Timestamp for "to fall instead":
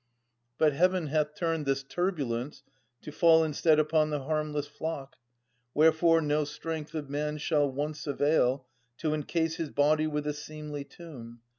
3.03-3.77